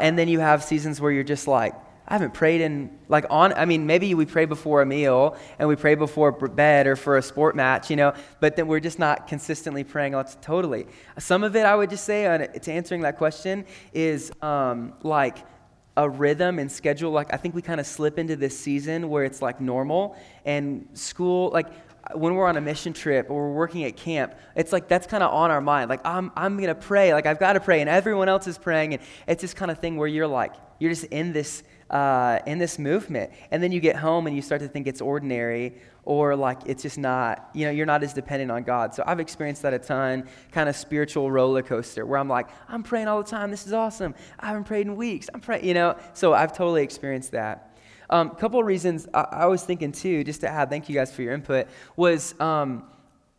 [0.00, 1.74] And then you have seasons where you're just like,
[2.08, 5.68] I haven't prayed in, like, on, I mean, maybe we pray before a meal and
[5.68, 8.98] we pray before bed or for a sport match, you know, but then we're just
[8.98, 10.14] not consistently praying.
[10.14, 10.86] Lots, totally.
[11.18, 15.38] Some of it, I would just say, uh, to answering that question, is um, like
[15.96, 17.12] a rhythm and schedule.
[17.12, 20.88] Like, I think we kind of slip into this season where it's like normal and
[20.94, 21.68] school, like,
[22.14, 25.22] when we're on a mission trip or we're working at camp, it's like that's kind
[25.22, 25.88] of on our mind.
[25.88, 27.12] Like, I'm, I'm going to pray.
[27.12, 27.80] Like, I've got to pray.
[27.80, 28.94] And everyone else is praying.
[28.94, 32.58] And it's this kind of thing where you're like, you're just in this uh, in
[32.58, 33.32] this movement.
[33.50, 36.82] And then you get home and you start to think it's ordinary or like it's
[36.82, 38.94] just not, you know, you're not as dependent on God.
[38.94, 42.82] So I've experienced that a ton, kind of spiritual roller coaster where I'm like, I'm
[42.82, 43.50] praying all the time.
[43.50, 44.14] This is awesome.
[44.38, 45.28] I haven't prayed in weeks.
[45.32, 45.96] I'm praying, you know.
[46.14, 47.69] So I've totally experienced that.
[48.10, 50.94] A um, couple of reasons I, I, was thinking too, just to add, thank you
[50.94, 52.84] guys for your input, was um,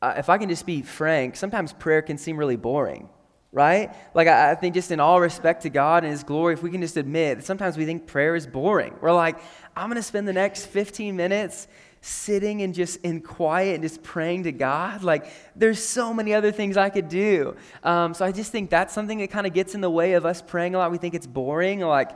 [0.02, 3.10] uh, if I can just be frank, sometimes prayer can seem really boring
[3.52, 3.94] right?
[4.14, 6.72] Like, I, I, think just in all respect to God and His glory, if we
[6.72, 8.96] can just admit that sometimes we think prayer is boring.
[9.02, 9.38] We're like,
[9.76, 11.68] I'm going to spend the next 15 minutes
[12.02, 15.04] sitting and just in quiet and just praying to God.
[15.04, 17.56] Like, there's so many other things I could do.
[17.84, 20.26] Um, so I just think that's something that kind of gets in the way of
[20.26, 20.92] us praying a lot.
[20.92, 21.82] We think it's boring.
[21.82, 22.12] Like,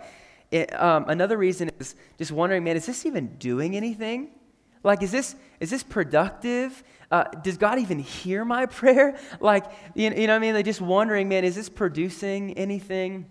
[0.51, 4.29] it, um, another reason is just wondering, man, is this even doing anything?
[4.83, 6.83] Like, is this, is this productive?
[7.09, 9.17] Uh, does God even hear my prayer?
[9.39, 10.53] Like, you, you know what I mean?
[10.53, 13.25] Like, just wondering, man, is this producing anything?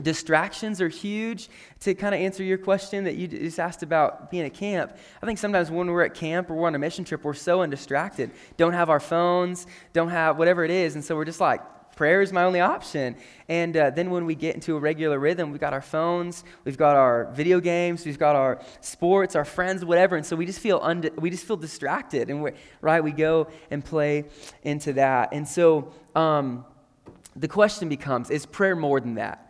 [0.00, 1.48] Distractions are huge.
[1.80, 5.26] To kind of answer your question that you just asked about being at camp, I
[5.26, 8.30] think sometimes when we're at camp or we're on a mission trip, we're so undistracted.
[8.56, 10.94] Don't have our phones, don't have whatever it is.
[10.94, 11.60] And so we're just like,
[12.00, 13.14] prayer is my only option.
[13.50, 16.78] And uh, then when we get into a regular rhythm, we've got our phones, we've
[16.78, 20.16] got our video games, we've got our sports, our friends, whatever.
[20.16, 23.48] And so we just feel und- we just feel distracted, and we right we go
[23.70, 24.24] and play
[24.62, 25.34] into that.
[25.34, 26.64] And so um,
[27.36, 29.49] the question becomes: Is prayer more than that?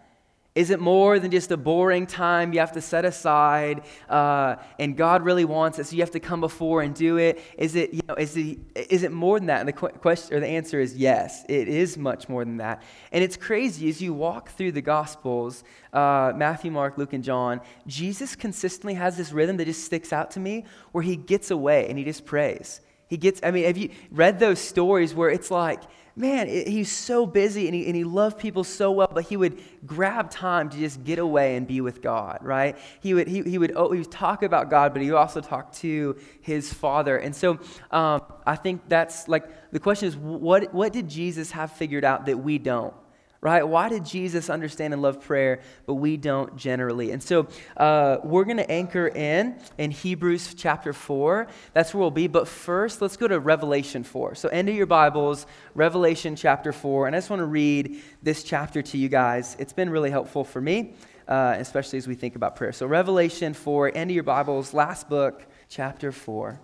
[0.60, 3.80] Is it more than just a boring time you have to set aside
[4.10, 7.40] uh, and God really wants it, so you have to come before and do it?
[7.56, 9.60] Is it, you know, is it, is it more than that?
[9.60, 12.82] And the question or the answer is yes, it is much more than that.
[13.10, 15.64] And it's crazy as you walk through the Gospels
[15.94, 20.30] uh, Matthew, Mark, Luke, and John Jesus consistently has this rhythm that just sticks out
[20.32, 22.82] to me where he gets away and he just prays.
[23.08, 25.80] He gets, I mean, have you read those stories where it's like,
[26.16, 29.36] man, it, he's so busy and he, and he loved people so well, but he
[29.36, 32.76] would grab time to just get away and be with God, right?
[33.00, 35.40] He would, he, he would, oh, he would talk about God, but he would also
[35.40, 37.16] talk to his Father.
[37.16, 37.58] And so
[37.90, 42.26] um, I think that's like, the question is, what, what did Jesus have figured out
[42.26, 42.94] that we don't?
[43.42, 43.66] Right?
[43.66, 47.10] Why did Jesus understand and love prayer, but we don't generally?
[47.10, 51.46] And so uh, we're going to anchor in in Hebrews chapter 4.
[51.72, 52.26] That's where we'll be.
[52.26, 54.34] But first, let's go to Revelation 4.
[54.34, 57.06] So, end of your Bibles, Revelation chapter 4.
[57.06, 59.56] And I just want to read this chapter to you guys.
[59.58, 60.92] It's been really helpful for me,
[61.26, 62.72] uh, especially as we think about prayer.
[62.72, 66.60] So, Revelation 4, end of your Bibles, last book, chapter 4.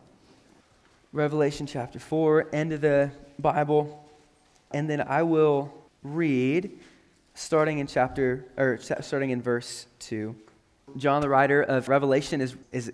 [1.12, 4.02] Revelation chapter 4, end of the Bible.
[4.72, 5.72] And then I will
[6.14, 6.78] read
[7.34, 10.34] starting in chapter or starting in verse 2.
[10.96, 12.92] John the writer of Revelation is is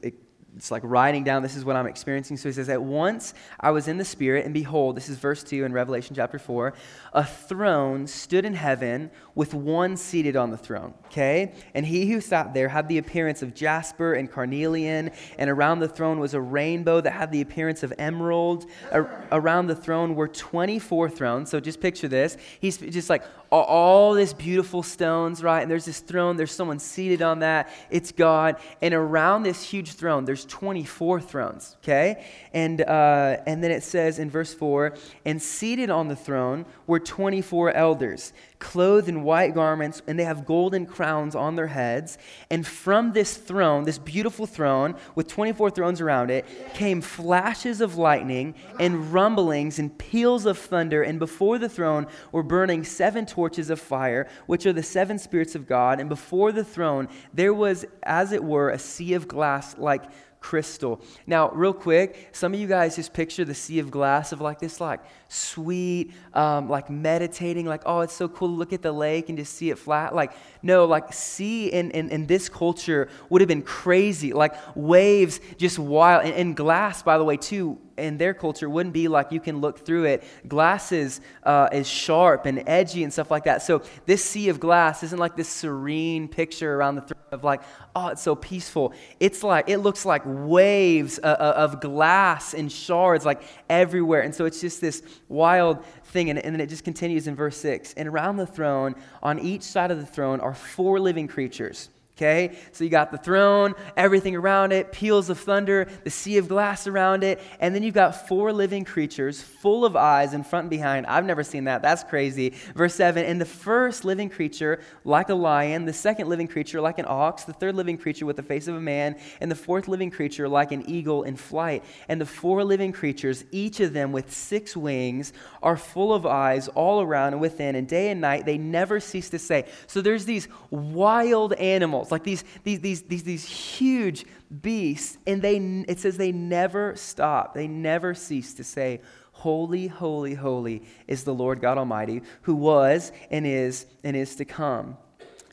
[0.56, 3.70] it's like writing down this is what i'm experiencing so he says at once i
[3.70, 6.74] was in the spirit and behold this is verse 2 in revelation chapter 4
[7.14, 11.52] a throne stood in heaven with one seated on the throne okay?
[11.74, 15.88] And he who sat there had the appearance of jasper and carnelian and around the
[15.88, 18.66] throne was a rainbow that had the appearance of emerald.
[18.92, 21.50] Around the throne were 24 thrones.
[21.50, 22.36] So just picture this.
[22.60, 25.60] He's just like all this beautiful stones right?
[25.60, 26.36] And there's this throne.
[26.36, 27.70] There's someone seated on that.
[27.90, 28.56] It's god.
[28.80, 32.24] And around this huge throne there's there's 24 thrones, okay?
[32.52, 34.94] And, uh, and then it says in verse 4
[35.24, 38.32] and seated on the throne were 24 elders,
[38.62, 42.16] clothed in white garments, and they have golden crowns on their heads.
[42.48, 47.98] And from this throne, this beautiful throne with 24 thrones around it, came flashes of
[47.98, 51.02] lightning and rumblings and peals of thunder.
[51.02, 55.56] And before the throne were burning seven torches of fire, which are the seven spirits
[55.56, 55.98] of God.
[55.98, 60.04] And before the throne, there was, as it were, a sea of glass like
[60.42, 61.00] crystal.
[61.26, 64.58] Now, real quick, some of you guys just picture the sea of glass of like
[64.58, 68.92] this, like sweet, um, like meditating, like, oh, it's so cool to look at the
[68.92, 70.14] lake and just see it flat.
[70.14, 75.40] Like, no, like, sea in, in, in this culture would have been crazy, like waves
[75.56, 76.26] just wild.
[76.26, 79.60] And, and glass, by the way, too, in their culture wouldn't be like you can
[79.60, 80.24] look through it.
[80.48, 83.62] Glass is, uh, is sharp and edgy and stuff like that.
[83.62, 87.62] So this sea of glass isn't like this serene picture around the throne of like,
[87.94, 88.92] oh, it's so peaceful.
[89.20, 94.22] It's like, it looks like waves uh, uh, of glass and shards like everywhere.
[94.22, 96.30] And so it's just this wild thing.
[96.30, 97.94] And, and then it just continues in verse 6.
[97.94, 101.88] And around the throne, on each side of the throne, are four living creatures
[102.22, 102.56] Okay?
[102.70, 106.86] So you got the throne, everything around it, peals of thunder, the sea of glass
[106.86, 110.70] around it, and then you've got four living creatures full of eyes in front and
[110.70, 111.06] behind.
[111.06, 111.82] I've never seen that.
[111.82, 112.50] That's crazy.
[112.76, 117.00] Verse 7 And the first living creature like a lion, the second living creature like
[117.00, 119.88] an ox, the third living creature with the face of a man, and the fourth
[119.88, 121.82] living creature like an eagle in flight.
[122.08, 126.68] And the four living creatures, each of them with six wings, are full of eyes
[126.68, 129.66] all around and within, and day and night they never cease to say.
[129.88, 134.24] So there's these wild animals like these, these, these, these, these huge
[134.60, 135.56] beasts, and they,
[135.88, 137.54] it says they never stop.
[137.54, 139.00] They never cease to say,
[139.32, 144.44] Holy, holy, holy is the Lord God Almighty, who was and is and is to
[144.44, 144.96] come.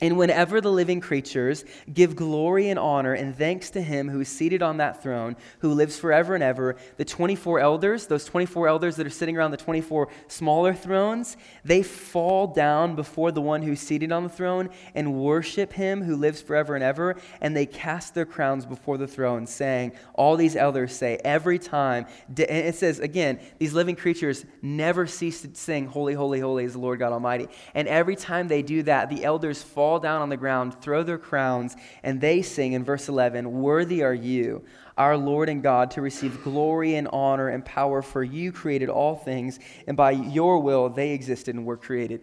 [0.00, 4.28] And whenever the living creatures give glory and honor and thanks to him who is
[4.28, 8.96] seated on that throne, who lives forever and ever, the 24 elders, those 24 elders
[8.96, 13.80] that are sitting around the 24 smaller thrones, they fall down before the one who's
[13.80, 17.16] seated on the throne and worship him who lives forever and ever.
[17.40, 22.06] And they cast their crowns before the throne, saying, All these elders say every time,
[22.28, 26.72] and it says again, these living creatures never cease to sing, Holy, holy, holy is
[26.72, 27.48] the Lord God Almighty.
[27.74, 31.02] And every time they do that, the elders fall fall down on the ground, throw
[31.02, 34.64] their crowns, and they sing in verse 11 Worthy are you,
[34.96, 39.16] our Lord and God, to receive glory and honor and power, for you created all
[39.16, 39.58] things,
[39.88, 42.20] and by your will they existed and were created.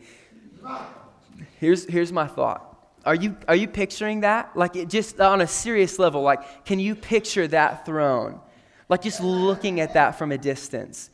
[1.59, 2.63] Here's, here's my thought.
[3.03, 4.55] Are you, are you picturing that?
[4.55, 8.39] Like, it just on a serious level, like, can you picture that throne?
[8.87, 11.09] Like, just looking at that from a distance.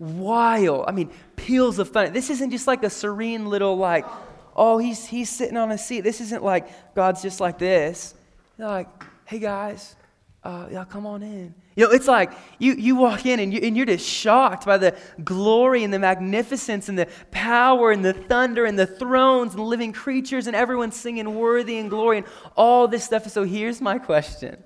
[0.00, 0.86] Wild.
[0.88, 2.10] I mean, peals of thunder.
[2.10, 4.04] This isn't just like a serene little, like,
[4.54, 6.02] oh, he's, he's sitting on a seat.
[6.02, 8.14] This isn't like God's just like this.
[8.56, 8.88] They're like,
[9.24, 9.96] hey guys,
[10.42, 11.54] uh, y'all come on in.
[11.76, 14.78] You know, it's like you, you walk in and, you, and you're just shocked by
[14.78, 19.64] the glory and the magnificence and the power and the thunder and the thrones and
[19.64, 22.26] living creatures and everyone singing worthy and glory and
[22.56, 23.28] all this stuff.
[23.28, 24.62] So here's my question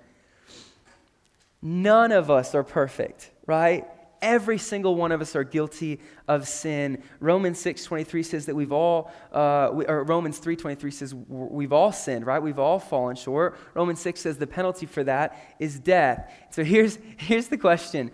[1.62, 3.86] None of us are perfect, right?
[4.20, 7.02] Every single one of us are guilty of sin.
[7.20, 12.26] Romans 6.23 says that we've all, uh, we, or Romans 3.23 says we've all sinned,
[12.26, 12.42] right?
[12.42, 13.58] We've all fallen short.
[13.74, 16.32] Romans 6 says the penalty for that is death.
[16.50, 18.10] So here's, here's the question.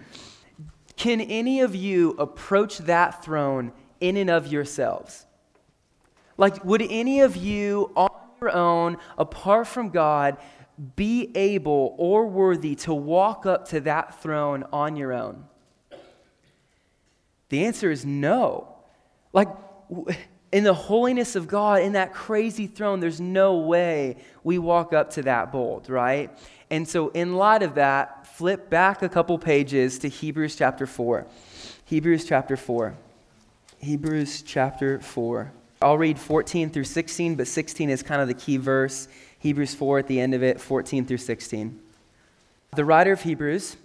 [0.96, 5.26] Can any of you approach that throne in and of yourselves?
[6.36, 8.10] Like, would any of you on
[8.40, 10.36] your own, apart from God,
[10.96, 15.44] be able or worthy to walk up to that throne on your own?
[17.54, 18.66] The answer is no.
[19.32, 19.46] Like,
[20.50, 25.10] in the holiness of God, in that crazy throne, there's no way we walk up
[25.10, 26.36] to that bold, right?
[26.68, 31.26] And so, in light of that, flip back a couple pages to Hebrews chapter 4.
[31.84, 32.92] Hebrews chapter 4.
[33.78, 35.52] Hebrews chapter 4.
[35.80, 39.06] I'll read 14 through 16, but 16 is kind of the key verse.
[39.38, 41.80] Hebrews 4 at the end of it, 14 through 16.
[42.74, 43.76] The writer of Hebrews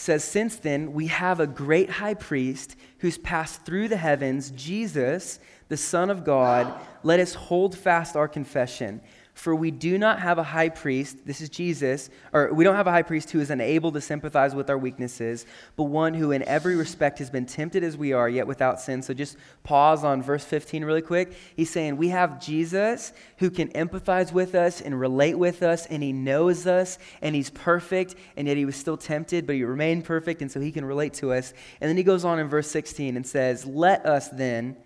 [0.00, 5.38] says, Since then, we have a great high priest who's passed through the heavens, Jesus,
[5.68, 6.72] the Son of God.
[7.02, 9.00] Let us hold fast our confession.
[9.40, 12.86] For we do not have a high priest, this is Jesus, or we don't have
[12.86, 15.46] a high priest who is unable to sympathize with our weaknesses,
[15.76, 19.00] but one who in every respect has been tempted as we are, yet without sin.
[19.00, 21.32] So just pause on verse 15 really quick.
[21.56, 26.02] He's saying, We have Jesus who can empathize with us and relate with us, and
[26.02, 30.04] he knows us, and he's perfect, and yet he was still tempted, but he remained
[30.04, 31.54] perfect, and so he can relate to us.
[31.80, 34.76] And then he goes on in verse 16 and says, Let us then,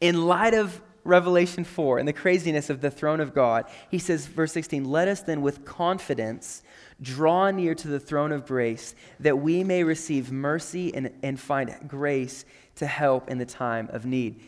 [0.00, 4.26] in light of Revelation 4 and the craziness of the throne of God, he says,
[4.26, 6.62] verse 16, Let us then with confidence
[7.00, 11.74] draw near to the throne of grace that we may receive mercy and, and find
[11.86, 12.44] grace
[12.76, 14.40] to help in the time of need.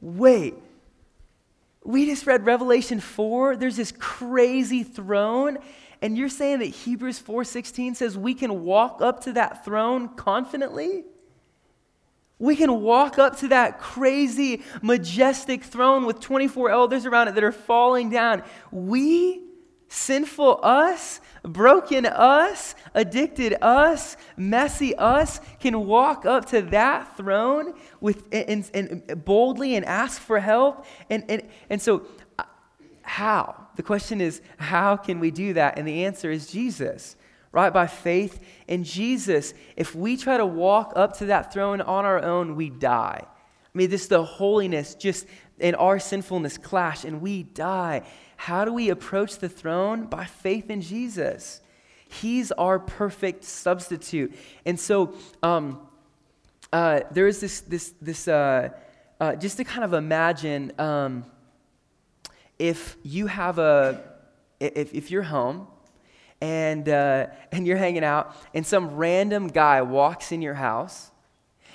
[0.00, 0.54] Wait,
[1.84, 3.56] we just read Revelation 4.
[3.56, 5.58] There's this crazy throne,
[6.02, 11.04] and you're saying that Hebrews 4:16 says we can walk up to that throne confidently?
[12.38, 17.42] We can walk up to that crazy, majestic throne with 24 elders around it that
[17.42, 18.44] are falling down.
[18.70, 19.42] We,
[19.88, 28.24] sinful us, broken us, addicted us, messy us, can walk up to that throne with,
[28.30, 30.86] and, and boldly and ask for help.
[31.10, 32.06] And, and, and so,
[32.38, 32.44] uh,
[33.02, 33.66] how?
[33.74, 35.76] The question is, how can we do that?
[35.76, 37.16] And the answer is Jesus
[37.52, 37.72] right?
[37.72, 39.54] By faith in Jesus.
[39.76, 43.22] If we try to walk up to that throne on our own, we die.
[43.24, 45.26] I mean, this the holiness just
[45.58, 48.02] in our sinfulness clash and we die.
[48.36, 50.06] How do we approach the throne?
[50.06, 51.60] By faith in Jesus.
[52.08, 54.34] He's our perfect substitute.
[54.64, 55.80] And so um,
[56.72, 58.70] uh, there is this, this, this uh,
[59.20, 61.24] uh, just to kind of imagine um,
[62.58, 64.02] if you have a,
[64.60, 65.66] if, if you're home
[66.40, 71.10] and, uh, and you're hanging out and some random guy walks in your house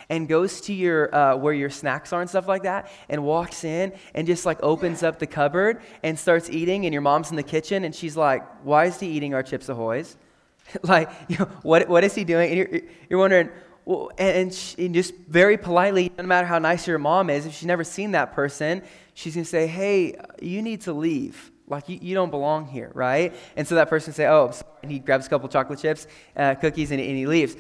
[0.10, 3.64] and goes to your uh, where your snacks are and stuff like that and walks
[3.64, 7.36] in and just like opens up the cupboard and starts eating and your mom's in
[7.36, 10.18] the kitchen and she's like why is he eating our chips ahoy's?
[10.82, 12.50] Like you know, what, what is he doing?
[12.50, 13.50] And you're, you're wondering
[13.86, 17.46] well, and, and, she, and just very politely no matter how nice your mom is
[17.46, 18.82] if she's never seen that person
[19.14, 22.92] she's going to say hey you need to leave like, you, you don't belong here,
[22.94, 23.34] right?
[23.56, 24.52] And so that person say, oh,
[24.82, 27.56] and he grabs a couple chocolate chips, uh, cookies, and, and he leaves.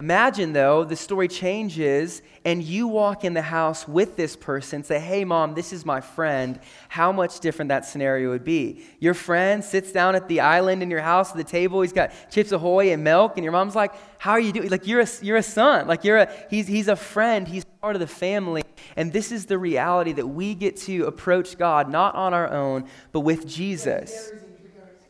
[0.00, 5.00] Imagine, though, the story changes and you walk in the house with this person, say,
[5.00, 6.60] Hey, mom, this is my friend.
[6.88, 8.84] How much different that scenario would be.
[9.00, 11.82] Your friend sits down at the island in your house at the table.
[11.82, 14.68] He's got Chips Ahoy and milk, and your mom's like, How are you doing?
[14.68, 15.88] Like, you're a, you're a son.
[15.88, 17.48] Like, you're a, he's, he's a friend.
[17.48, 18.62] He's part of the family.
[18.94, 22.84] And this is the reality that we get to approach God not on our own,
[23.10, 24.30] but with Jesus.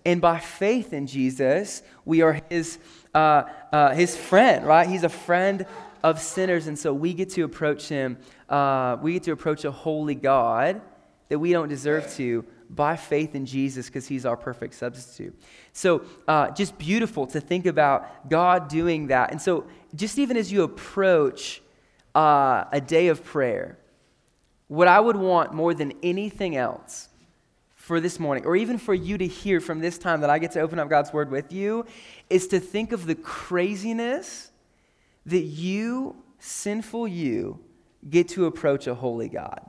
[0.07, 2.79] And by faith in Jesus, we are his
[3.19, 4.89] uh, uh, his friend, right?
[4.89, 5.67] He's a friend
[6.05, 6.69] of sinners.
[6.69, 8.17] And so we get to approach him.
[8.49, 10.81] Uh, we get to approach a holy God
[11.29, 15.35] that we don't deserve to by faith in Jesus because he's our perfect substitute.
[15.73, 19.33] So uh, just beautiful to think about God doing that.
[19.33, 21.61] And so just even as you approach
[22.15, 23.79] uh, a day of prayer,
[24.69, 27.08] what I would want more than anything else
[27.89, 30.53] for this morning, or even for you to hear from this time that I get
[30.53, 31.87] to open up God's Word with you,
[32.29, 34.51] is to think of the craziness
[35.25, 37.59] that you, sinful you,
[38.09, 39.69] get to approach a holy God.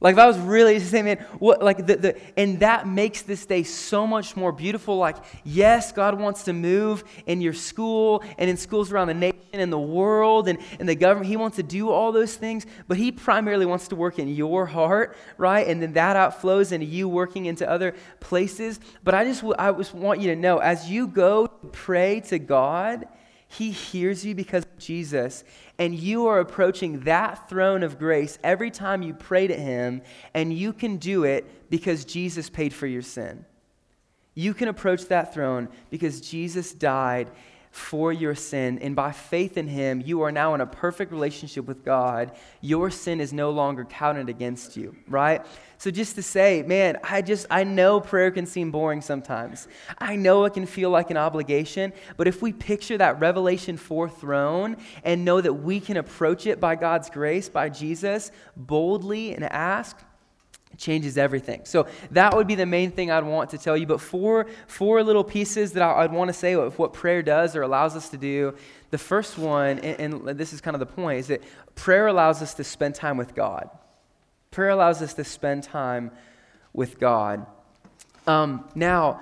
[0.00, 3.22] Like if I was really to say, man, what like the, the and that makes
[3.22, 4.96] this day so much more beautiful.
[4.96, 9.36] Like, yes, God wants to move in your school and in schools around the nation
[9.52, 11.26] and the world and, and the government.
[11.26, 14.66] He wants to do all those things, but he primarily wants to work in your
[14.66, 15.66] heart, right?
[15.66, 18.80] And then that outflows into you working into other places.
[19.04, 23.06] But I just I just want you to know as you go pray to God,
[23.52, 25.42] he hears you because of Jesus,
[25.80, 30.02] and you are approaching that throne of grace every time you pray to Him,
[30.34, 33.46] and you can do it because Jesus paid for your sin.
[34.34, 37.30] You can approach that throne because Jesus died
[37.70, 38.78] for your sin.
[38.80, 42.32] And by faith in him, you are now in a perfect relationship with God.
[42.60, 45.46] Your sin is no longer counted against you, right?
[45.78, 49.68] So just to say, man, I just, I know prayer can seem boring sometimes.
[49.98, 54.08] I know it can feel like an obligation, but if we picture that Revelation 4
[54.08, 59.44] throne and know that we can approach it by God's grace, by Jesus, boldly and
[59.44, 59.96] ask,
[60.76, 61.62] changes everything.
[61.64, 63.86] So that would be the main thing I'd want to tell you.
[63.86, 67.62] But four, four little pieces that I'd want to say of what prayer does or
[67.62, 68.54] allows us to do.
[68.90, 71.42] The first one, and, and this is kind of the point, is that
[71.74, 73.68] prayer allows us to spend time with God.
[74.50, 76.10] Prayer allows us to spend time
[76.72, 77.46] with God.
[78.26, 79.20] Um, now,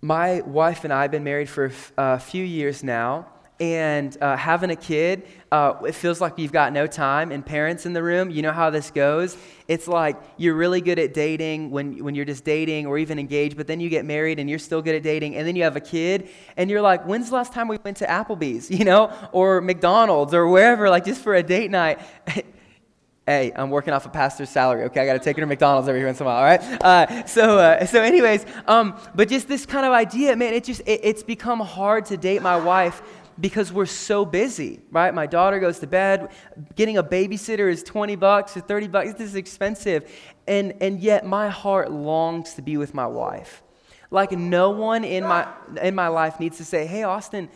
[0.00, 3.28] my wife and I have been married for a few years now
[3.62, 7.30] and uh, having a kid, uh, it feels like you've got no time.
[7.30, 9.36] And parents in the room, you know how this goes.
[9.68, 13.56] It's like you're really good at dating when, when you're just dating or even engaged,
[13.56, 15.76] but then you get married and you're still good at dating, and then you have
[15.76, 19.16] a kid, and you're like, when's the last time we went to Applebee's, you know,
[19.30, 22.00] or McDonald's or wherever, like just for a date night?
[23.26, 24.82] hey, I'm working off a pastor's salary.
[24.86, 26.38] Okay, I got to take her to McDonald's every once in a while.
[26.38, 26.82] All right.
[26.82, 30.80] Uh, so, uh, so, anyways, um, but just this kind of idea, man, it just
[30.80, 33.00] it, it's become hard to date my wife
[33.40, 35.12] because we're so busy, right?
[35.14, 36.30] My daughter goes to bed.
[36.76, 39.12] Getting a babysitter is 20 bucks or 30 bucks.
[39.12, 40.10] This is expensive.
[40.46, 43.62] And, and yet my heart longs to be with my wife.
[44.10, 45.48] Like no one in my,
[45.80, 47.48] in my life needs to say, hey, Austin,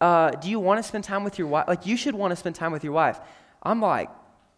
[0.00, 1.66] uh, do you want to spend time with your wife?
[1.66, 3.20] Like you should want to spend time with your wife.
[3.62, 4.10] I'm like,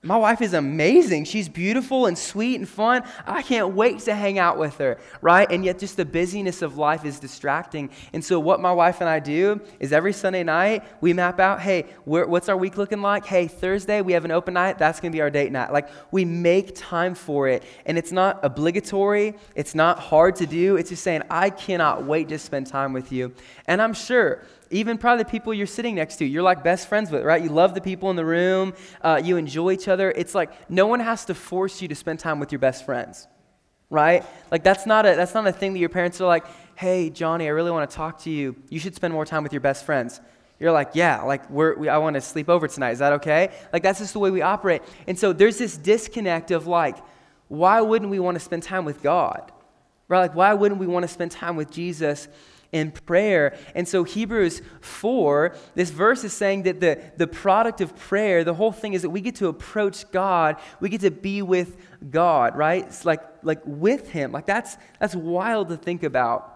[0.03, 1.25] my wife is amazing.
[1.25, 3.03] She's beautiful and sweet and fun.
[3.27, 5.51] I can't wait to hang out with her, right?
[5.51, 7.91] And yet, just the busyness of life is distracting.
[8.13, 11.61] And so, what my wife and I do is every Sunday night, we map out
[11.61, 13.25] hey, what's our week looking like?
[13.25, 14.79] Hey, Thursday, we have an open night.
[14.79, 15.73] That's going to be our date night.
[15.73, 17.65] Like, we make time for it.
[17.85, 20.77] And it's not obligatory, it's not hard to do.
[20.77, 23.35] It's just saying, I cannot wait to spend time with you.
[23.67, 27.11] And I'm sure even probably the people you're sitting next to, you're like best friends
[27.11, 27.43] with, right?
[27.43, 30.11] You love the people in the room, uh, you enjoy each other.
[30.11, 33.29] It's like no one has to force you to spend time with your best friends,
[33.91, 34.25] right?
[34.51, 36.47] Like that's not a that's not a thing that your parents are like,
[36.77, 38.57] hey, Johnny, I really want to talk to you.
[38.69, 40.21] You should spend more time with your best friends.
[40.59, 42.93] You're like, yeah, like we're, we, I want to sleep over tonight.
[42.93, 43.53] Is that okay?
[43.73, 44.83] Like that's just the way we operate.
[45.07, 46.97] And so there's this disconnect of like,
[47.49, 49.53] why wouldn't we want to spend time with God?
[50.09, 50.21] Right?
[50.21, 52.29] Like, why wouldn't we want to spend time with Jesus
[52.73, 53.57] in prayer?
[53.75, 58.55] And so, Hebrews 4, this verse is saying that the, the product of prayer, the
[58.55, 61.77] whole thing is that we get to approach God, we get to be with
[62.11, 62.85] God, right?
[62.85, 64.33] It's like, like with Him.
[64.33, 66.53] Like, that's, that's wild to think about.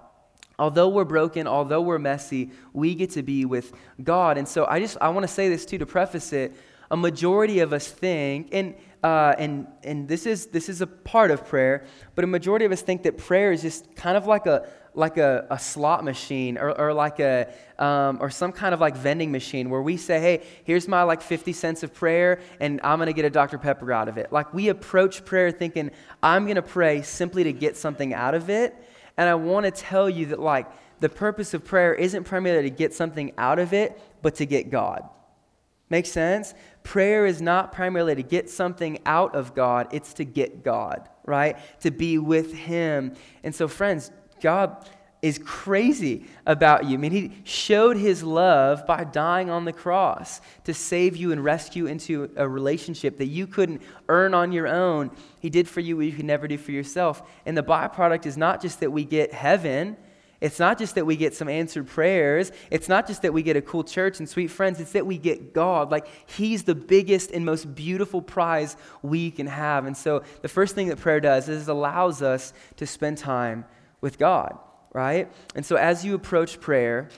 [0.59, 4.37] Although we're broken, although we're messy, we get to be with God.
[4.37, 6.53] And so, I just, I want to say this too to preface it.
[6.91, 11.31] A majority of us think, and uh, and, and this, is, this is a part
[11.31, 14.47] of prayer, but a majority of us think that prayer is just kind of like
[14.47, 18.81] a, like a, a slot machine or, or like a, um, or some kind of
[18.81, 22.81] like vending machine where we say, hey, here's my like 50 cents of prayer and
[22.83, 23.59] I'm going to get a Dr.
[23.59, 24.33] Pepper out of it.
[24.33, 25.91] Like we approach prayer thinking,
[26.23, 28.75] I'm going to pray simply to get something out of it.
[29.17, 30.67] And I want to tell you that like
[31.01, 34.71] the purpose of prayer isn't primarily to get something out of it, but to get
[34.71, 35.09] God.
[35.89, 36.55] Make sense?
[36.85, 41.57] Prayer is not primarily to get something out of God, it's to get God, right?
[41.81, 43.15] To be with Him.
[43.43, 44.89] And so, friends, God
[45.23, 46.95] is crazy about you.
[46.95, 51.45] I mean, He showed His love by dying on the cross to save you and
[51.45, 55.11] rescue into a relationship that you couldn't earn on your own.
[55.41, 57.23] He did for you what you could never do for yourself.
[57.45, 59.97] And the byproduct is not just that we get heaven
[60.41, 62.51] it's not just that we get some answered prayers.
[62.71, 64.81] It's not just that we get a cool church and sweet friends.
[64.81, 65.91] It's that we get God.
[65.91, 69.85] Like, He's the biggest and most beautiful prize we can have.
[69.85, 73.67] And so, the first thing that prayer does is it allows us to spend time
[74.01, 74.59] with God,
[74.93, 75.31] right?
[75.55, 77.09] And so, as you approach prayer,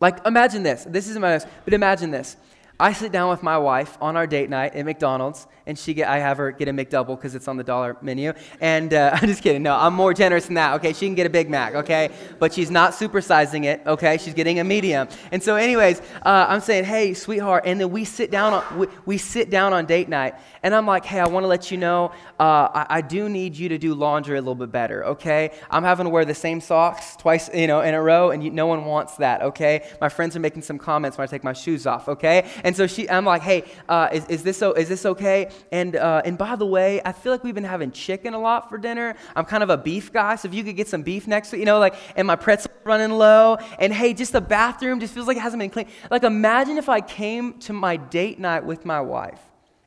[0.00, 0.84] like, imagine this.
[0.84, 2.36] This isn't my notes, but imagine this.
[2.80, 6.08] I sit down with my wife on our date night at McDonald's, and she get
[6.08, 8.32] I have her get a McDouble because it's on the dollar menu.
[8.60, 9.62] And uh, I'm just kidding.
[9.62, 10.74] No, I'm more generous than that.
[10.76, 11.74] Okay, she can get a Big Mac.
[11.74, 12.10] Okay,
[12.40, 13.82] but she's not supersizing it.
[13.86, 15.08] Okay, she's getting a medium.
[15.30, 18.86] And so, anyways, uh, I'm saying, hey, sweetheart, and then we sit down on we,
[19.06, 21.78] we sit down on date night, and I'm like, hey, I want to let you
[21.78, 25.04] know, uh, I, I do need you to do laundry a little bit better.
[25.04, 28.42] Okay, I'm having to wear the same socks twice, you know, in a row, and
[28.42, 29.42] you, no one wants that.
[29.42, 32.08] Okay, my friends are making some comments when I take my shoes off.
[32.08, 32.48] Okay.
[32.64, 34.72] And so she, I'm like, hey, uh, is, is, this, so?
[34.72, 35.50] is this okay?
[35.72, 38.68] And, uh, and by the way, I feel like we've been having chicken a lot
[38.68, 39.14] for dinner.
[39.36, 41.60] I'm kind of a beef guy, so if you could get some beef next week,
[41.60, 43.58] you know, like, and my pretzel running low.
[43.78, 45.90] And hey, just the bathroom just feels like it hasn't been cleaned.
[46.10, 49.40] Like, imagine if I came to my date night with my wife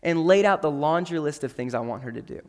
[0.03, 2.41] and laid out the laundry list of things I want her to do.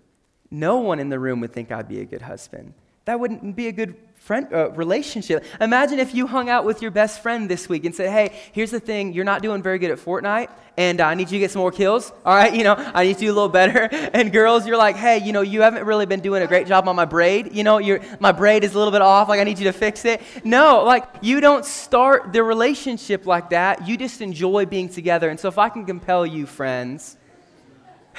[0.51, 2.75] No one in the room would think I'd be a good husband.
[3.05, 5.45] That wouldn't be a good friend, uh, relationship.
[5.61, 8.71] Imagine if you hung out with your best friend this week and said, hey, here's
[8.71, 11.39] the thing, you're not doing very good at Fortnite, and uh, I need you to
[11.41, 12.55] get some more kills, all right?
[12.63, 13.89] You know, I need you to do a little better.
[14.13, 16.87] And girls, you're like, hey, you know, you haven't really been doing a great job
[16.87, 17.55] on my braid.
[17.55, 19.73] You know, you my braid is a little bit off, like I need you to
[19.73, 20.21] fix it.
[20.45, 23.89] No, like you don't start the relationship like that.
[23.89, 25.31] You just enjoy being together.
[25.31, 27.17] And so if I can compel you, friends,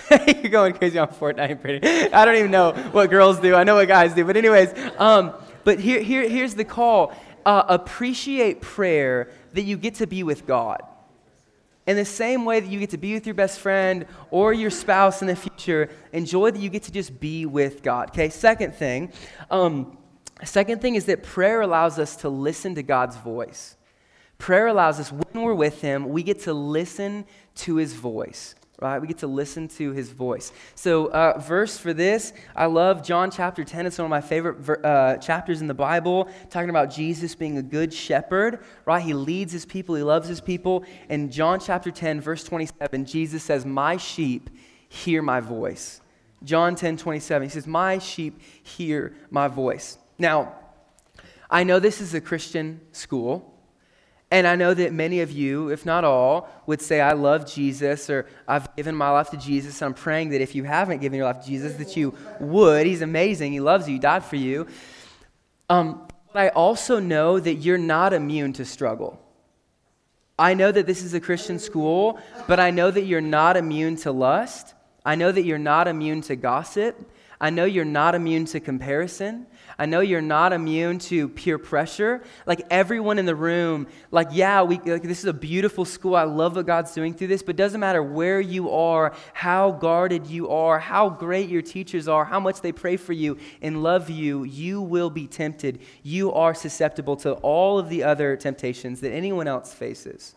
[0.28, 1.88] You're going crazy on Fortnite, pretty.
[1.88, 3.56] I don't even know what girls do.
[3.56, 4.26] I know what guys do.
[4.26, 7.14] But, anyways, um, but here, here, here's the call
[7.46, 10.82] uh, appreciate prayer that you get to be with God.
[11.86, 14.70] In the same way that you get to be with your best friend or your
[14.70, 18.10] spouse in the future, enjoy that you get to just be with God.
[18.12, 19.12] Okay, second thing.
[19.52, 19.98] Um,
[20.46, 23.76] second thing is that prayer allows us to listen to God's voice.
[24.38, 29.00] Prayer allows us, when we're with Him, we get to listen to His voice right?
[29.00, 30.52] We get to listen to his voice.
[30.76, 33.86] So, uh, verse for this, I love John chapter 10.
[33.86, 37.58] It's one of my favorite ver- uh, chapters in the Bible, talking about Jesus being
[37.58, 39.02] a good shepherd, right?
[39.02, 40.84] He leads his people, he loves his people.
[41.10, 44.50] In John chapter 10, verse 27, Jesus says, My sheep
[44.90, 46.02] hear my voice.
[46.44, 49.98] John 10, 27, he says, My sheep hear my voice.
[50.20, 50.56] Now,
[51.50, 53.53] I know this is a Christian school.
[54.34, 58.10] And I know that many of you, if not all, would say, I love Jesus
[58.10, 59.80] or I've given my life to Jesus.
[59.80, 62.88] And I'm praying that if you haven't given your life to Jesus, that you would.
[62.88, 63.52] He's amazing.
[63.52, 63.94] He loves you.
[63.94, 64.66] He died for you.
[65.70, 69.22] Um, but I also know that you're not immune to struggle.
[70.40, 73.98] I know that this is a Christian school, but I know that you're not immune
[73.98, 74.74] to lust.
[75.06, 77.00] I know that you're not immune to gossip.
[77.44, 79.48] I know you're not immune to comparison.
[79.78, 82.24] I know you're not immune to peer pressure.
[82.46, 86.16] Like everyone in the room, like, yeah, we, like, this is a beautiful school.
[86.16, 90.28] I love what God's doing through this, but doesn't matter where you are, how guarded
[90.28, 94.10] you are, how great your teachers are, how much they pray for you and love
[94.10, 95.82] you, you will be tempted.
[96.02, 100.36] You are susceptible to all of the other temptations that anyone else faces.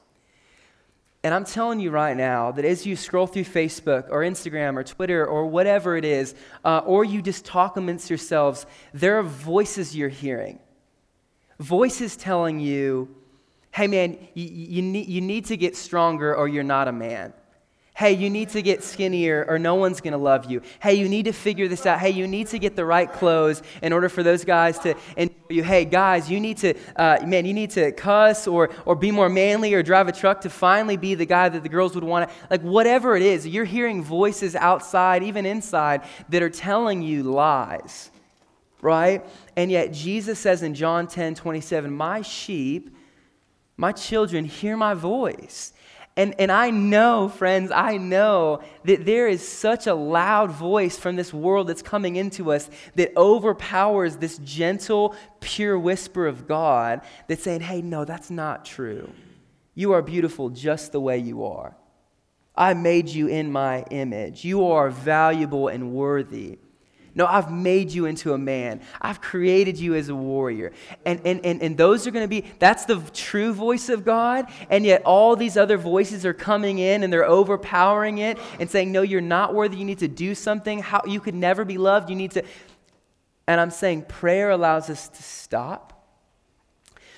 [1.26, 4.84] And I'm telling you right now that as you scroll through Facebook or Instagram or
[4.84, 9.96] Twitter or whatever it is, uh, or you just talk amongst yourselves, there are voices
[9.96, 10.60] you're hearing.
[11.58, 13.12] Voices telling you,
[13.72, 17.32] hey man, you, you, need, you need to get stronger or you're not a man.
[17.96, 20.62] Hey, you need to get skinnier or no one's going to love you.
[20.80, 21.98] Hey, you need to figure this out.
[21.98, 25.34] Hey, you need to get the right clothes in order for those guys to enjoy
[25.50, 25.62] you.
[25.62, 29.28] Hey, guys, you need to, uh, man, you need to cuss or, or be more
[29.28, 32.28] manly or drive a truck to finally be the guy that the girls would want
[32.28, 32.36] to.
[32.50, 38.10] Like, whatever it is, you're hearing voices outside, even inside, that are telling you lies,
[38.80, 39.24] right?
[39.56, 42.96] And yet, Jesus says in John 10 27, My sheep,
[43.76, 45.72] my children, hear my voice
[46.16, 51.16] and, and I know, friends, I know that there is such a loud voice from
[51.16, 57.42] this world that's coming into us that overpowers this gentle, pure whisper of God that's
[57.42, 59.10] saying, hey, no, that's not true.
[59.74, 61.76] You are beautiful just the way you are.
[62.56, 64.42] I made you in my image.
[64.42, 66.58] You are valuable and worthy.
[67.16, 68.82] No, I've made you into a man.
[69.00, 70.72] I've created you as a warrior.
[71.06, 74.46] And, and, and, and those are going to be, that's the true voice of God.
[74.68, 78.92] And yet all these other voices are coming in and they're overpowering it and saying,
[78.92, 79.78] no, you're not worthy.
[79.78, 80.80] You need to do something.
[80.80, 82.10] How, you could never be loved.
[82.10, 82.44] You need to.
[83.48, 86.06] And I'm saying prayer allows us to stop,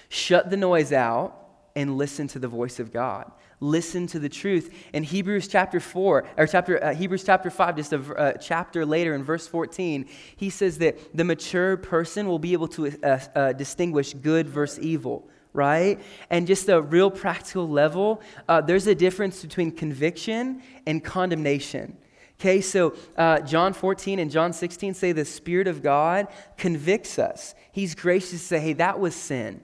[0.09, 1.35] shut the noise out,
[1.75, 4.73] and listen to the voice of God listen to the truth.
[4.93, 9.15] In Hebrews chapter 4, or chapter, uh, Hebrews chapter 5, just a uh, chapter later
[9.15, 13.53] in verse 14, he says that the mature person will be able to uh, uh,
[13.53, 15.99] distinguish good versus evil right?
[16.31, 21.97] And just a real practical level, uh, there's a difference between conviction and condemnation.
[22.41, 27.57] Okay, so uh, John 14 and John 16 say the Spirit of God convicts us.
[27.73, 29.61] He's gracious to say, hey, that was sin.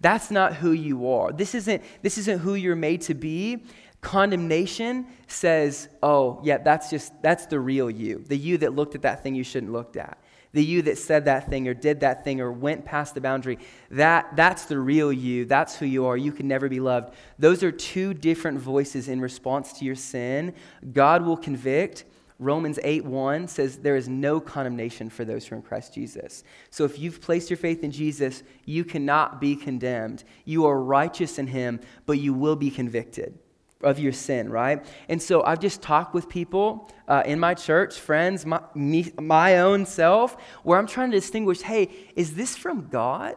[0.00, 1.32] That's not who you are.
[1.32, 3.64] This isn't, this isn't who you're made to be.
[4.00, 8.24] Condemnation says, oh, yeah, that's just, that's the real you.
[8.26, 10.18] The you that looked at that thing you shouldn't looked at.
[10.52, 13.58] The you that said that thing or did that thing or went past the boundary.
[13.90, 15.44] That, that's the real you.
[15.44, 16.16] That's who you are.
[16.16, 17.14] You can never be loved.
[17.38, 20.54] Those are two different voices in response to your sin.
[20.92, 22.04] God will convict
[22.40, 26.42] Romans 8 1 says there is no condemnation for those who are in Christ Jesus.
[26.70, 30.24] So if you've placed your faith in Jesus, you cannot be condemned.
[30.46, 33.38] You are righteous in Him, but you will be convicted
[33.82, 34.84] of your sin, right?
[35.10, 39.58] And so I've just talked with people uh, in my church, friends, my, me, my
[39.58, 43.36] own self, where I'm trying to distinguish hey, is this from God?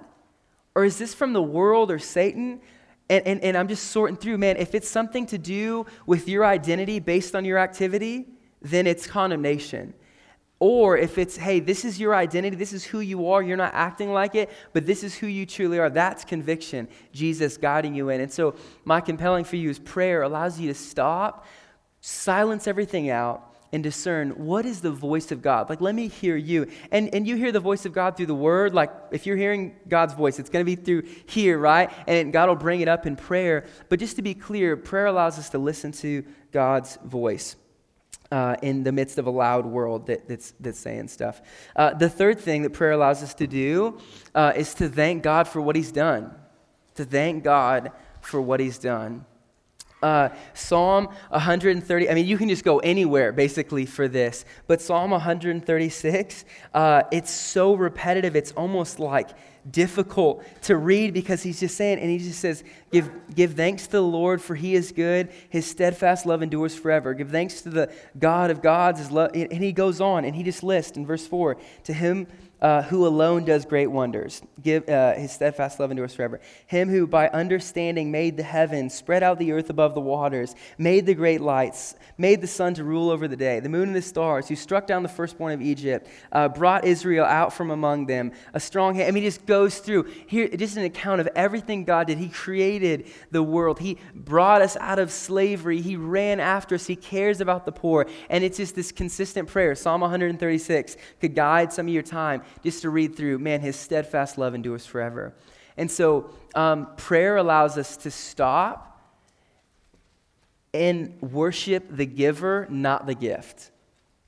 [0.76, 2.62] Or is this from the world or Satan?
[3.10, 6.46] And, and, and I'm just sorting through, man, if it's something to do with your
[6.46, 8.28] identity based on your activity,
[8.64, 9.94] then it's condemnation.
[10.60, 13.74] Or if it's, hey, this is your identity, this is who you are, you're not
[13.74, 18.08] acting like it, but this is who you truly are, that's conviction, Jesus guiding you
[18.08, 18.22] in.
[18.22, 21.46] And so, my compelling for you is prayer allows you to stop,
[22.00, 25.70] silence everything out, and discern what is the voice of God.
[25.70, 26.68] Like, let me hear you.
[26.92, 28.74] And, and you hear the voice of God through the word.
[28.74, 31.92] Like, if you're hearing God's voice, it's going to be through here, right?
[32.08, 33.66] And God will bring it up in prayer.
[33.90, 37.58] But just to be clear, prayer allows us to listen to God's voice
[38.34, 41.40] uh, in the midst of a loud world that, that's, that's saying stuff.
[41.76, 44.00] Uh, the third thing that prayer allows us to do
[44.34, 46.34] uh, is to thank God for what He's done.
[46.96, 47.92] To thank God
[48.22, 49.26] for what He's done.
[50.04, 55.12] Uh, Psalm 130, I mean, you can just go anywhere basically for this, but Psalm
[55.12, 59.30] 136, uh, it's so repetitive, it's almost like
[59.70, 63.94] difficult to read because he's just saying, and he just says, give, give thanks to
[63.94, 65.30] the Lord for he is good.
[65.50, 67.14] His steadfast love endures forever.
[67.14, 69.00] Give thanks to the God of gods.
[69.00, 72.28] His love, and he goes on and he just lists in verse 4 to him
[72.64, 74.42] uh, who alone does great wonders.
[74.62, 76.40] Give uh, his steadfast love endures forever.
[76.66, 81.06] Him who by understanding made the heavens, spread out the earth above the waters, made
[81.06, 84.02] the great lights, made the sun to rule over the day, the moon and the
[84.02, 88.32] stars, who struck down the firstborn of Egypt, uh, brought Israel out from among them,
[88.54, 89.10] a strong hand.
[89.10, 92.18] I mean, he just goes through here, just an account of everything God did.
[92.18, 93.80] He created the world.
[93.80, 95.82] He brought us out of slavery.
[95.82, 96.88] He ran after us.
[96.88, 98.08] He cares about the poor.
[98.30, 99.76] And it's just this consistent prayer.
[99.76, 104.38] Psalm 136 could guide some of your time just to read through, man, his steadfast
[104.38, 105.34] love endures forever.
[105.78, 108.90] And so um, prayer allows us to stop
[110.74, 113.72] and worship the giver, not the gift.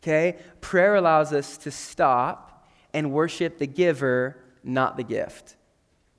[0.02, 0.38] Okay?
[0.62, 5.56] Prayer allows us to stop and worship the giver, not the gift.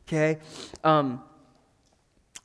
[0.06, 0.38] Okay?
[0.84, 1.22] Um,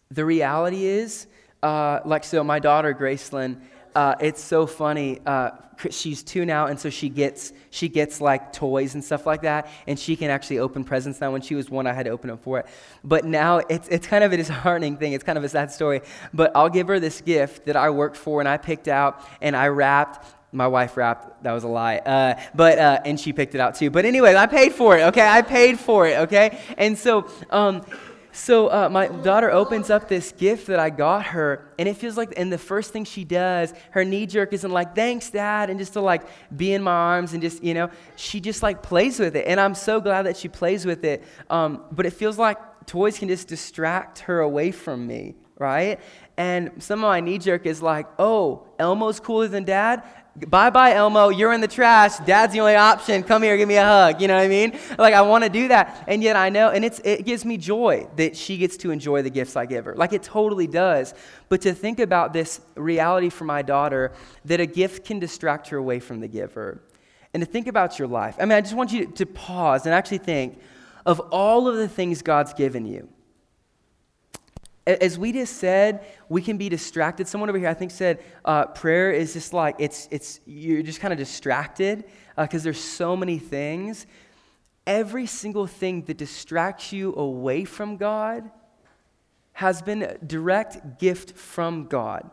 [0.10, 1.28] the reality is,
[1.64, 3.62] uh, like, so my daughter, Gracelyn,
[3.96, 5.20] uh, it's so funny.
[5.26, 5.52] Uh,
[5.90, 9.70] she's two now, and so she gets she gets like toys and stuff like that,
[9.88, 11.32] and she can actually open presents now.
[11.32, 12.68] When she was one, I had to open up for it,
[13.04, 15.14] but now it's it's kind of a disheartening thing.
[15.14, 16.02] It's kind of a sad story.
[16.34, 19.56] But I'll give her this gift that I worked for and I picked out and
[19.56, 21.98] I wrapped, My wife wrapped, that was a lie.
[21.98, 23.90] Uh, but, uh, and she picked it out too.
[23.90, 25.28] But anyway, I paid for it, okay?
[25.28, 26.60] I paid for it, okay?
[26.78, 27.82] And so, um,
[28.32, 32.18] so uh, my daughter opens up this gift that I got her, and it feels
[32.18, 35.78] like, and the first thing she does, her knee jerk isn't like, thanks, Dad, and
[35.78, 36.24] just to like
[36.56, 39.46] be in my arms and just, you know, she just like plays with it.
[39.48, 41.24] And I'm so glad that she plays with it.
[41.50, 46.00] Um, but it feels like toys can just distract her away from me, right?
[46.38, 50.04] And some of my knee jerk is like, oh, Elmo's cooler than Dad?
[50.36, 51.30] Bye bye, Elmo.
[51.30, 52.18] You're in the trash.
[52.20, 53.24] Dad's the only option.
[53.24, 54.22] Come here, give me a hug.
[54.22, 54.78] You know what I mean?
[54.98, 56.06] Like, I want to do that.
[56.08, 59.22] And yet I know, and it's, it gives me joy that she gets to enjoy
[59.22, 59.96] the gifts I give her.
[59.96, 61.14] Like, it totally does.
[61.50, 64.14] But to think about this reality for my daughter
[64.46, 66.82] that a gift can distract her away from the giver.
[67.34, 68.36] And to think about your life.
[68.40, 70.60] I mean, I just want you to pause and actually think
[71.06, 73.08] of all of the things God's given you.
[74.88, 77.28] As we just said, we can be distracted.
[77.28, 81.00] Someone over here, I think, said uh, prayer is just like it's it's you're just
[81.00, 84.08] kind of distracted because uh, there's so many things.
[84.88, 88.50] Every single thing that distracts you away from God
[89.54, 92.32] has been a direct gift from God.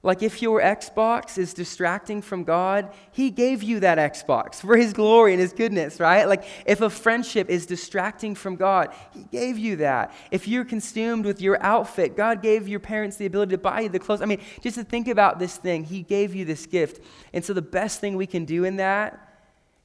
[0.00, 4.92] Like if your Xbox is distracting from God, He gave you that Xbox for His
[4.92, 6.28] glory and His goodness, right?
[6.28, 10.14] Like if a friendship is distracting from God, He gave you that.
[10.30, 13.88] If you're consumed with your outfit, God gave your parents the ability to buy you
[13.88, 14.22] the clothes.
[14.22, 17.02] I mean, just to think about this thing, He gave you this gift.
[17.32, 19.18] And so the best thing we can do in that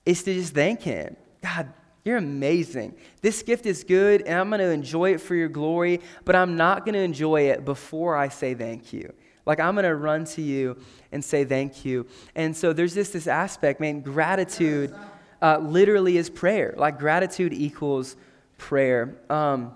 [0.06, 1.16] is to just thank Him.
[1.42, 1.74] God,
[2.06, 2.96] you're amazing.
[3.22, 6.56] This gift is good, and I'm going to enjoy it for your glory, but I'm
[6.56, 9.12] not going to enjoy it before I say thank you.
[9.46, 10.78] Like, I'm going to run to you
[11.12, 12.08] and say thank you.
[12.36, 14.96] And so there's just this aspect, man, gratitude
[15.42, 16.74] uh, literally is prayer.
[16.78, 18.16] Like, gratitude equals
[18.58, 19.16] prayer.
[19.30, 19.74] Um,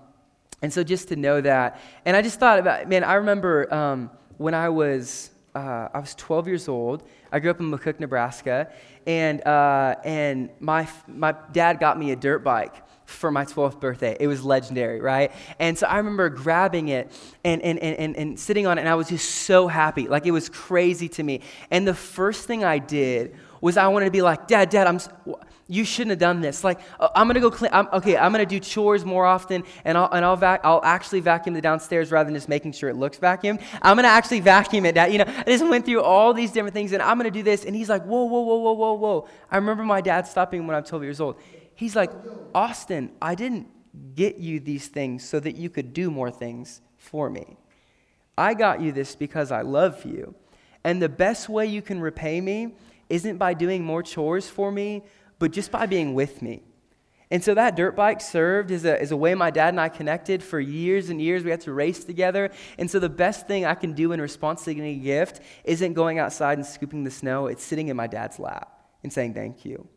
[0.61, 1.79] and so just to know that.
[2.05, 6.15] And I just thought about, man, I remember um, when I was, uh, I was
[6.15, 7.03] 12 years old.
[7.31, 8.71] I grew up in McCook, Nebraska.
[9.05, 14.17] And, uh, and my, my dad got me a dirt bike for my 12th birthday.
[14.19, 15.31] It was legendary, right?
[15.59, 17.09] And so I remember grabbing it
[17.43, 20.07] and, and, and, and, sitting on it, and I was just so happy.
[20.07, 21.41] Like it was crazy to me.
[21.71, 24.99] And the first thing I did was I wanted to be like, Dad, Dad, I'm.
[25.69, 26.63] You shouldn't have done this.
[26.63, 27.71] Like, uh, I'm gonna go clean.
[27.73, 31.19] I'm, okay, I'm gonna do chores more often, and I'll and I'll vac- I'll actually
[31.19, 33.61] vacuum the downstairs rather than just making sure it looks vacuumed.
[33.81, 34.95] I'm gonna actually vacuum it.
[34.95, 35.11] Down.
[35.11, 37.65] You know, I just went through all these different things, and I'm gonna do this.
[37.65, 39.27] And he's like, Whoa, whoa, whoa, whoa, whoa, whoa.
[39.51, 41.35] I remember my dad stopping when I'm 12 years old.
[41.77, 42.11] He's like,
[42.55, 43.67] Austin, I didn't
[44.15, 47.55] get you these things so that you could do more things for me.
[48.35, 50.33] I got you this because I love you.
[50.83, 52.73] And the best way you can repay me
[53.09, 55.03] isn't by doing more chores for me,
[55.37, 56.63] but just by being with me.
[57.29, 59.89] And so that dirt bike served as a, as a way my dad and I
[59.89, 61.43] connected for years and years.
[61.43, 62.49] We had to race together.
[62.79, 65.93] And so the best thing I can do in response to getting a gift isn't
[65.93, 68.71] going outside and scooping the snow, it's sitting in my dad's lap
[69.03, 69.87] and saying thank you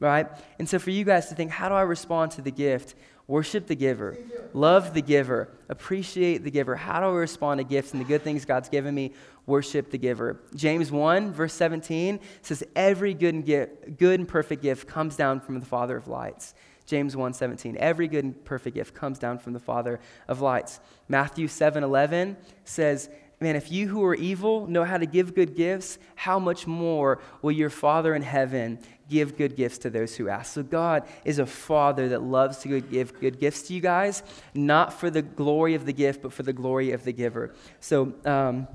[0.00, 0.26] right?
[0.58, 2.94] And so for you guys to think, how do I respond to the gift?
[3.28, 4.18] Worship the giver,
[4.54, 6.74] love the giver, appreciate the giver.
[6.74, 9.12] How do I respond to gifts and the good things God's given me?
[9.46, 10.40] Worship the giver.
[10.56, 15.38] James 1, verse 17 says, Every good and, gift, good and perfect gift comes down
[15.38, 16.54] from the Father of lights.
[16.86, 17.76] James 1 17.
[17.78, 20.80] Every good and perfect gift comes down from the Father of lights.
[21.08, 23.10] Matthew 7 11 says,
[23.42, 27.22] Man, if you who are evil know how to give good gifts, how much more
[27.40, 30.52] will your Father in heaven give good gifts to those who ask?
[30.52, 34.22] So, God is a Father that loves to give good gifts to you guys,
[34.54, 37.54] not for the glory of the gift, but for the glory of the giver.
[37.80, 38.68] So, um,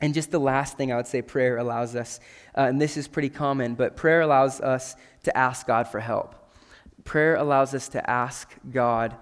[0.00, 2.18] and just the last thing I would say prayer allows us,
[2.56, 6.34] uh, and this is pretty common, but prayer allows us to ask God for help.
[7.04, 9.16] Prayer allows us to ask God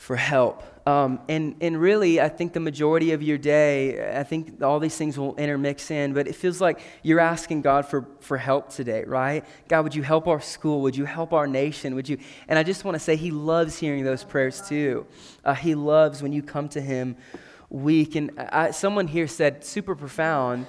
[0.00, 0.62] for help.
[0.88, 4.96] Um, and, and really, I think the majority of your day, I think all these
[4.96, 9.04] things will intermix in, but it feels like you're asking God for, for help today,
[9.06, 9.44] right?
[9.68, 10.80] God, would you help our school?
[10.80, 11.94] Would you help our nation?
[11.96, 12.16] Would you?
[12.48, 15.06] And I just want to say, He loves hearing those prayers too.
[15.44, 17.14] Uh, he loves when you come to Him
[17.68, 18.14] weak.
[18.14, 20.66] And I, someone here said, super profound,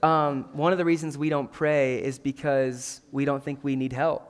[0.00, 3.92] um, one of the reasons we don't pray is because we don't think we need
[3.92, 4.22] help,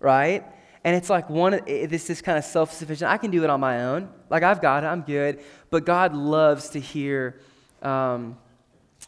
[0.00, 0.44] right?
[0.84, 3.10] And it's like one, this is kind of self sufficient.
[3.10, 4.08] I can do it on my own.
[4.30, 5.40] Like, I've got it, I'm good.
[5.68, 7.38] But God loves to hear
[7.82, 8.38] um,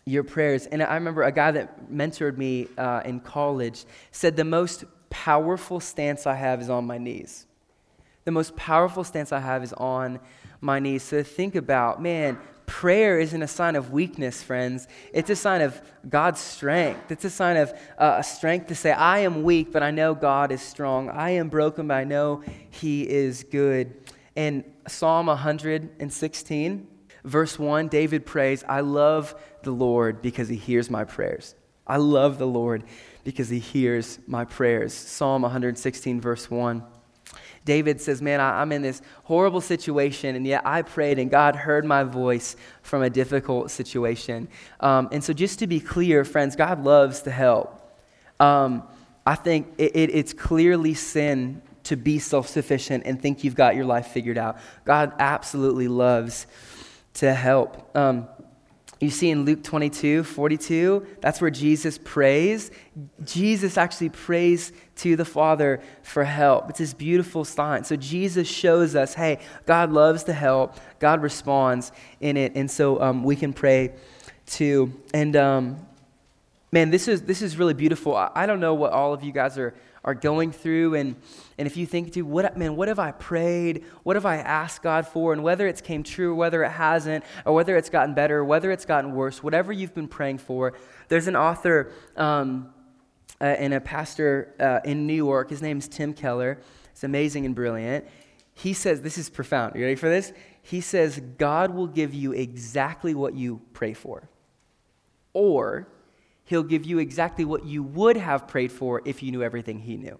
[0.04, 0.66] your prayers.
[0.66, 5.80] And I remember a guy that mentored me uh, in college said, The most powerful
[5.80, 7.46] stance I have is on my knees.
[8.24, 10.20] The most powerful stance I have is on
[10.60, 11.02] my knees.
[11.02, 14.88] So think about, man, prayer isn't a sign of weakness, friends.
[15.12, 17.10] It's a sign of God's strength.
[17.10, 20.14] It's a sign of uh, a strength to say, I am weak, but I know
[20.14, 21.08] God is strong.
[21.08, 23.94] I am broken, but I know He is good.
[24.34, 26.88] In Psalm 116,
[27.24, 31.54] verse 1, David prays, I love the Lord because He hears my prayers.
[31.86, 32.84] I love the Lord
[33.24, 34.94] because he hears my prayers.
[34.94, 36.82] Psalm 116, verse 1.
[37.64, 41.56] David says, Man, I, am in this horrible situation, and yet I prayed, and God
[41.56, 44.48] heard my voice from a difficult situation.
[44.80, 47.78] Um, and so, just to be clear, friends, God loves to help.
[48.40, 48.82] Um,
[49.24, 53.76] I think it, it, it's clearly sin to be self sufficient and think you've got
[53.76, 54.58] your life figured out.
[54.84, 56.46] God absolutely loves
[57.14, 57.94] to help.
[57.96, 58.28] Um,
[59.02, 62.70] you see in Luke 22, 42, that's where Jesus prays.
[63.24, 66.70] Jesus actually prays to the Father for help.
[66.70, 67.82] It's this beautiful sign.
[67.82, 70.76] So Jesus shows us, hey, God loves to help.
[71.00, 72.52] God responds in it.
[72.54, 73.92] And so um, we can pray
[74.46, 74.92] too.
[75.12, 75.86] And um,
[76.70, 78.14] man, this is, this is really beautiful.
[78.14, 80.94] I, I don't know what all of you guys are are going through.
[80.94, 81.16] And,
[81.58, 83.84] and if you think to what man what have i prayed?
[84.02, 85.32] What have i asked god for?
[85.32, 88.44] And whether it's came true or whether it hasn't or whether it's gotten better or
[88.44, 90.74] whether it's gotten worse whatever you've been praying for.
[91.08, 92.72] There's an author um,
[93.40, 95.50] uh, and a pastor uh, in new york.
[95.50, 96.60] His name's tim keller.
[96.90, 98.06] It's amazing and brilliant.
[98.54, 99.74] He says this is profound.
[99.76, 100.32] You ready for this?
[100.62, 104.28] He says god will give you exactly what you pray for.
[105.32, 105.88] Or
[106.44, 109.96] He'll give you exactly what you would have prayed for if you knew everything He
[109.96, 110.18] knew.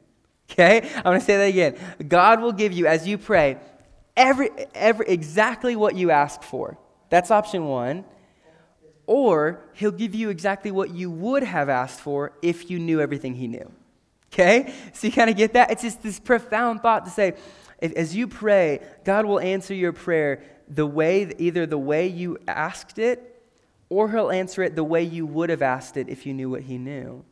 [0.51, 0.89] Okay?
[0.97, 1.77] I'm going to say that again.
[2.09, 3.59] God will give you, as you pray,
[4.17, 6.79] every, every, exactly what you ask for.
[7.11, 8.05] That's option one.
[9.07, 13.35] Or He'll give you exactly what you would have asked for if you knew everything
[13.35, 13.71] He knew.
[14.33, 14.73] Okay?
[14.93, 15.71] So you kind of get that?
[15.71, 17.35] It's just this profound thought to say,
[17.81, 22.99] as you pray, God will answer your prayer the way, either the way you asked
[22.99, 23.32] it
[23.93, 26.63] or he'll answer it the way you would have asked it if you knew what
[26.63, 27.25] he knew.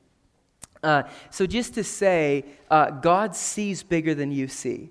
[0.83, 4.91] Uh, so, just to say, uh, God sees bigger than you see.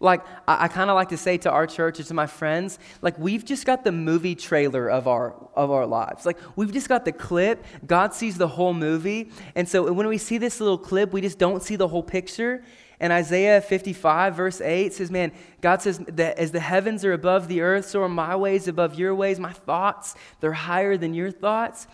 [0.00, 2.78] Like, I, I kind of like to say to our church or to my friends,
[3.02, 6.26] like, we've just got the movie trailer of our, of our lives.
[6.26, 7.64] Like, we've just got the clip.
[7.86, 9.30] God sees the whole movie.
[9.54, 12.64] And so, when we see this little clip, we just don't see the whole picture.
[13.02, 17.48] And Isaiah 55, verse 8 says, Man, God says that as the heavens are above
[17.48, 19.40] the earth, so are my ways above your ways.
[19.40, 21.88] My thoughts, they're higher than your thoughts.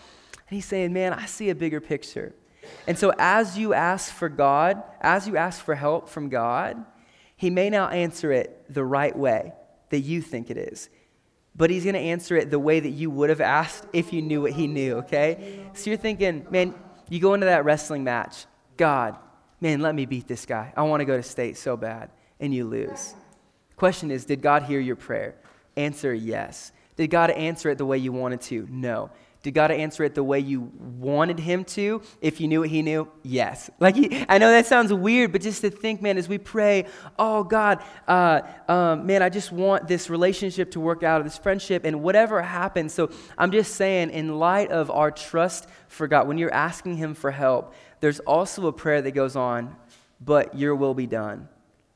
[0.47, 2.35] And he's saying, Man, I see a bigger picture.
[2.85, 6.85] And so as you ask for God, as you ask for help from God,
[7.35, 9.53] he may not answer it the right way
[9.89, 10.89] that you think it is
[11.55, 14.21] but he's going to answer it the way that you would have asked if you
[14.21, 15.65] knew what he knew, okay?
[15.73, 16.73] So you're thinking, man,
[17.09, 18.45] you go into that wrestling match,
[18.77, 19.17] God,
[19.61, 20.73] man, let me beat this guy.
[20.75, 22.09] I want to go to state so bad.
[22.39, 23.15] And you lose.
[23.75, 25.35] Question is, did God hear your prayer?
[25.75, 26.71] Answer yes.
[26.95, 28.67] Did God answer it the way you wanted to?
[28.69, 29.09] No.
[29.41, 32.01] Did God answer it the way you wanted Him to?
[32.19, 33.69] If you knew what He knew, yes.
[33.79, 36.87] Like he, I know that sounds weird, but just to think, man, as we pray,
[37.17, 41.85] oh God, uh, um, man, I just want this relationship to work out, this friendship,
[41.85, 42.93] and whatever happens.
[42.93, 47.13] So I'm just saying, in light of our trust for God, when you're asking Him
[47.13, 49.73] for help, there's also a prayer that goes on,
[50.19, 51.47] but your will be done.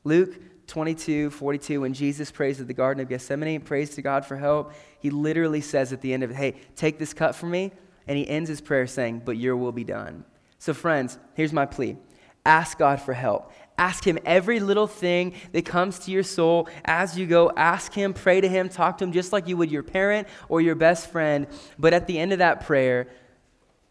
[0.02, 4.36] Luke 22, 42, when Jesus prays at the Garden of Gethsemane, prays to God for
[4.36, 4.72] help,
[5.04, 7.72] he literally says at the end of it, Hey, take this cup from me.
[8.06, 10.24] And he ends his prayer saying, But your will be done.
[10.58, 11.98] So, friends, here's my plea
[12.46, 13.52] ask God for help.
[13.76, 17.52] Ask Him every little thing that comes to your soul as you go.
[17.54, 20.62] Ask Him, pray to Him, talk to Him just like you would your parent or
[20.62, 21.48] your best friend.
[21.78, 23.08] But at the end of that prayer,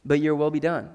[0.04, 0.90] but your will be done.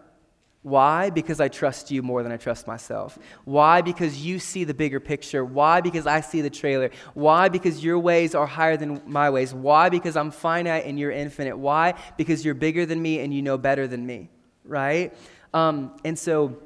[0.68, 1.10] Why?
[1.10, 3.18] Because I trust you more than I trust myself.
[3.44, 3.80] Why?
[3.80, 5.44] Because you see the bigger picture.
[5.44, 5.80] Why?
[5.80, 6.90] Because I see the trailer.
[7.14, 7.48] Why?
[7.48, 9.54] Because your ways are higher than my ways.
[9.54, 9.88] Why?
[9.88, 11.56] Because I'm finite and you're infinite.
[11.56, 11.94] Why?
[12.18, 14.28] Because you're bigger than me and you know better than me,
[14.64, 15.14] right?
[15.54, 16.58] Um, and so,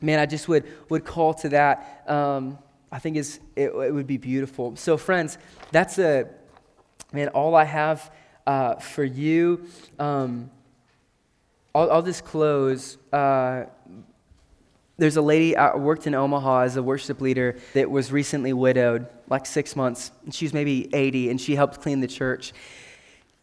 [0.00, 2.04] man, I just would, would call to that.
[2.06, 2.58] Um,
[2.92, 4.76] I think is it, it, would be beautiful.
[4.76, 5.38] So, friends,
[5.72, 6.28] that's a,
[7.12, 8.12] man, all I have
[8.46, 9.66] uh, for you.
[9.98, 10.50] Um,
[11.74, 12.98] I'll, I'll just close.
[13.12, 13.64] Uh,
[14.98, 19.06] there's a lady I worked in Omaha as a worship leader that was recently widowed,
[19.28, 20.12] like six months.
[20.30, 22.52] She's maybe 80, and she helped clean the church.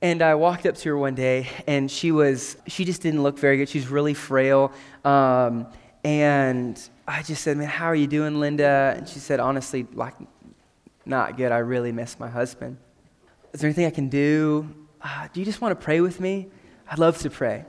[0.01, 3.37] And I walked up to her one day, and she was, she just didn't look
[3.37, 3.67] very good.
[3.67, 4.71] She's really frail.
[5.03, 5.67] Um,
[6.03, 8.93] and I just said, Man, how are you doing, Linda?
[8.95, 10.13] And she said, Honestly, like,
[11.05, 11.51] not good.
[11.51, 12.77] I really miss my husband.
[13.51, 14.73] Is there anything I can do?
[15.01, 16.47] Uh, do you just want to pray with me?
[16.89, 17.65] I'd love to pray.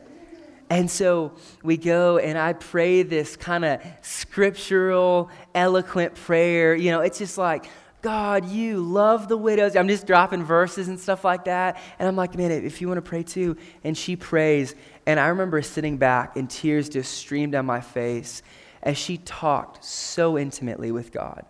[0.70, 1.32] And so
[1.64, 6.76] we go and I pray this kind of scriptural, eloquent prayer.
[6.76, 7.68] You know, it's just like,
[8.02, 9.74] God, you love the widows.
[9.74, 11.78] I'm just dropping verses and stuff like that.
[11.98, 13.56] And I'm like, man, if you want to pray too.
[13.82, 14.76] And she prays.
[15.06, 18.42] And I remember sitting back and tears just streamed down my face
[18.80, 21.44] as she talked so intimately with God.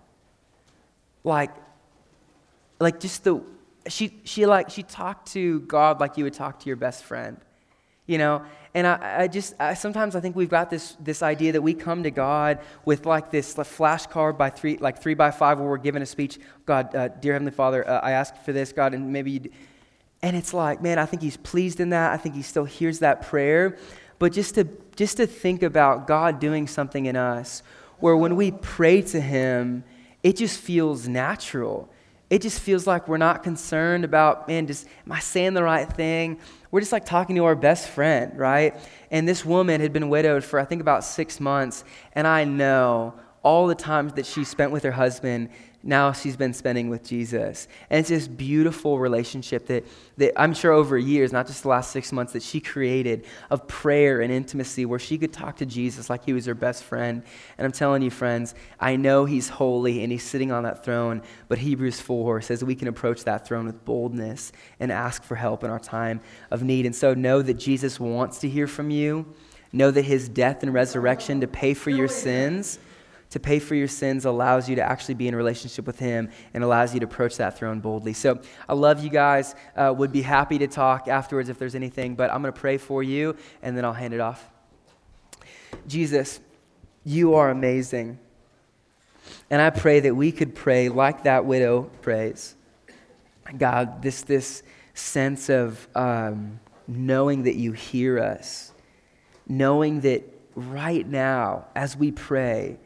[1.22, 1.54] Like,
[2.80, 3.42] like just the,
[3.86, 7.36] she, she like, she talked to God like you would talk to your best friend.
[8.10, 8.42] You know?
[8.74, 11.74] And I, I just, I, sometimes I think we've got this, this idea that we
[11.74, 15.78] come to God with like this flashcard by three, like three by five where we're
[15.78, 16.38] given a speech.
[16.66, 19.50] God, uh, dear Heavenly Father, uh, I ask for this, God, and maybe you
[20.22, 22.12] and it's like, man, I think he's pleased in that.
[22.12, 23.78] I think he still hears that prayer.
[24.18, 27.62] But just to, just to think about God doing something in us
[28.00, 29.82] where when we pray to him,
[30.22, 31.88] it just feels natural.
[32.30, 35.92] It just feels like we're not concerned about, man, just am I saying the right
[35.92, 36.38] thing?
[36.70, 38.76] We're just like talking to our best friend, right?
[39.10, 41.82] And this woman had been widowed for, I think, about six months.
[42.12, 45.48] And I know all the times that she spent with her husband,
[45.82, 47.66] now she's been spending with Jesus.
[47.88, 49.86] And it's this beautiful relationship that,
[50.18, 53.66] that I'm sure over years, not just the last six months, that she created of
[53.66, 57.22] prayer and intimacy where she could talk to Jesus like he was her best friend.
[57.56, 61.22] And I'm telling you, friends, I know he's holy and he's sitting on that throne,
[61.48, 65.64] but Hebrews 4 says we can approach that throne with boldness and ask for help
[65.64, 66.20] in our time
[66.50, 66.84] of need.
[66.84, 69.32] And so know that Jesus wants to hear from you.
[69.72, 72.78] Know that his death and resurrection to pay for your sins
[73.30, 76.64] to pay for your sins allows you to actually be in relationship with Him and
[76.64, 78.12] allows you to approach that throne boldly.
[78.12, 79.54] So I love you guys.
[79.76, 82.76] Uh, would be happy to talk afterwards if there's anything, but I'm going to pray
[82.76, 84.48] for you and then I'll hand it off.
[85.86, 86.40] Jesus,
[87.04, 88.18] you are amazing.
[89.48, 92.54] And I pray that we could pray like that widow prays.
[93.56, 94.62] God, this, this
[94.94, 98.72] sense of um, knowing that you hear us,
[99.48, 100.22] knowing that
[100.54, 102.78] right now, as we pray,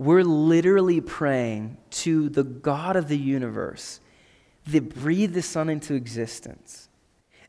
[0.00, 4.00] we're literally praying to the God of the universe
[4.68, 6.88] that breathed the sun into existence,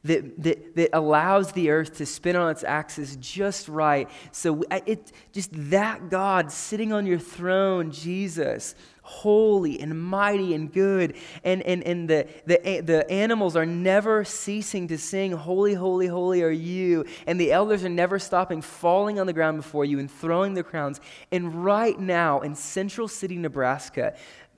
[0.03, 4.09] that, that, that allows the earth to spin on its axis just right.
[4.33, 8.75] So it just that God sitting on your throne, Jesus,
[9.11, 11.15] holy and mighty and good.
[11.43, 16.41] And, and, and the, the, the animals are never ceasing to sing, Holy, holy, holy
[16.41, 17.05] are you.
[17.27, 20.63] And the elders are never stopping falling on the ground before you and throwing their
[20.63, 21.01] crowns.
[21.31, 24.15] And right now in Central City, Nebraska,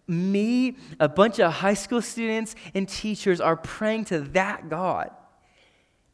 [0.08, 5.10] me, a bunch of high school students, and teachers are praying to that God.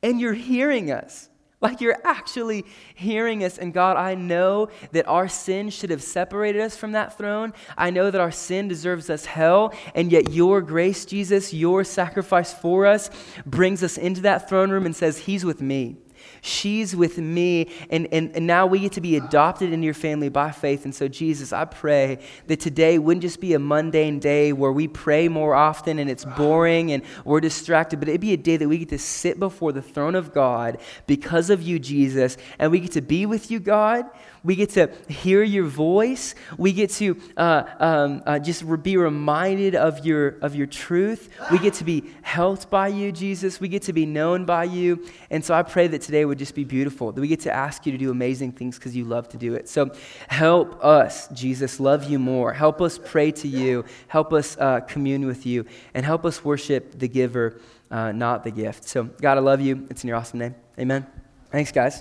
[0.01, 1.29] And you're hearing us.
[1.61, 3.57] Like you're actually hearing us.
[3.57, 7.53] And God, I know that our sin should have separated us from that throne.
[7.77, 9.73] I know that our sin deserves us hell.
[9.93, 13.09] And yet your grace, Jesus, your sacrifice for us,
[13.45, 15.97] brings us into that throne room and says, He's with me.
[16.41, 20.29] She's with me, and, and, and now we get to be adopted into your family
[20.29, 20.85] by faith.
[20.85, 24.87] And so, Jesus, I pray that today wouldn't just be a mundane day where we
[24.87, 28.67] pray more often and it's boring and we're distracted, but it'd be a day that
[28.67, 32.79] we get to sit before the throne of God because of you, Jesus, and we
[32.79, 34.05] get to be with you, God.
[34.43, 36.35] We get to hear your voice.
[36.57, 41.29] We get to uh, um, uh, just be reminded of your, of your truth.
[41.51, 43.59] We get to be helped by you, Jesus.
[43.59, 45.05] We get to be known by you.
[45.29, 47.85] And so I pray that today would just be beautiful, that we get to ask
[47.85, 49.67] you to do amazing things because you love to do it.
[49.67, 49.91] So
[50.27, 52.53] help us, Jesus, love you more.
[52.53, 53.85] Help us pray to you.
[54.07, 55.65] Help us uh, commune with you.
[55.93, 57.59] And help us worship the giver,
[57.91, 58.87] uh, not the gift.
[58.87, 59.87] So, God, I love you.
[59.89, 60.55] It's in your awesome name.
[60.77, 61.05] Amen.
[61.51, 61.97] Thanks, guys.